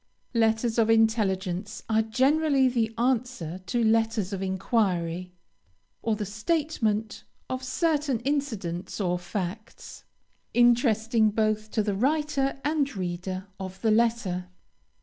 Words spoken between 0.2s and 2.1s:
LETTERS OF INTELLIGENCE are